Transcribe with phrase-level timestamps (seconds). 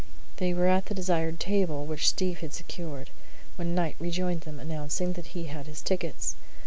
[0.37, 3.11] They were at the desired table, which Steve had secured,
[3.55, 6.35] when Knight rejoined them, announcing that he had his tickets.